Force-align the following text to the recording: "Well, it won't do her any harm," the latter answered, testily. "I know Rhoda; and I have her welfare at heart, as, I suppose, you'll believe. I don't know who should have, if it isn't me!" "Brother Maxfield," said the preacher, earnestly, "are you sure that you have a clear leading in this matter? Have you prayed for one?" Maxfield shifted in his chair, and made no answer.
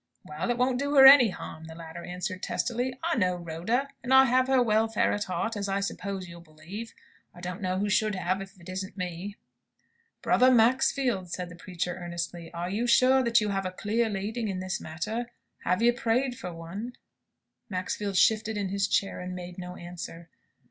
"Well, 0.25 0.49
it 0.49 0.57
won't 0.57 0.79
do 0.79 0.95
her 0.95 1.05
any 1.05 1.29
harm," 1.29 1.65
the 1.65 1.75
latter 1.75 2.03
answered, 2.03 2.41
testily. 2.41 2.97
"I 3.03 3.15
know 3.15 3.35
Rhoda; 3.35 3.89
and 4.01 4.11
I 4.11 4.25
have 4.25 4.47
her 4.47 4.59
welfare 4.59 5.13
at 5.13 5.25
heart, 5.25 5.55
as, 5.55 5.69
I 5.69 5.79
suppose, 5.79 6.27
you'll 6.27 6.41
believe. 6.41 6.95
I 7.35 7.39
don't 7.39 7.61
know 7.61 7.77
who 7.77 7.87
should 7.87 8.15
have, 8.15 8.41
if 8.41 8.59
it 8.59 8.67
isn't 8.67 8.97
me!" 8.97 9.35
"Brother 10.23 10.49
Maxfield," 10.49 11.29
said 11.29 11.49
the 11.49 11.55
preacher, 11.55 11.97
earnestly, 12.01 12.51
"are 12.51 12.67
you 12.71 12.87
sure 12.87 13.21
that 13.21 13.41
you 13.41 13.49
have 13.49 13.67
a 13.67 13.71
clear 13.71 14.09
leading 14.09 14.47
in 14.47 14.59
this 14.59 14.81
matter? 14.81 15.29
Have 15.65 15.83
you 15.83 15.93
prayed 15.93 16.35
for 16.35 16.51
one?" 16.51 16.93
Maxfield 17.69 18.17
shifted 18.17 18.57
in 18.57 18.69
his 18.69 18.87
chair, 18.87 19.19
and 19.19 19.35
made 19.35 19.59
no 19.59 19.75
answer. 19.75 20.29